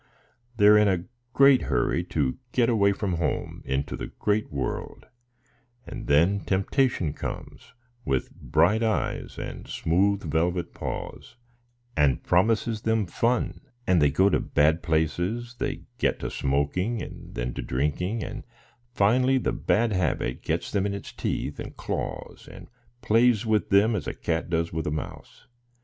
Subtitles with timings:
[0.57, 5.05] They are in a great hurry to get away from home into the great world;
[5.85, 11.35] and then temptation comes, with bright eyes and smooth velvet paws,
[11.95, 17.35] and promises them fun; and they go to bad places; they get to smoking, and
[17.35, 18.43] then to drinking; and,
[18.95, 22.69] finally, the bad habit gets them in its teeth and claws, and
[23.03, 25.45] plays with them as a cat does with a mouse.